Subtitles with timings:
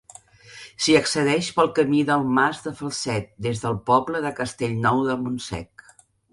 [0.85, 5.89] S'hi accedeix pel Camí del Mas de Falset, des del poble de Castellnou de Montsec.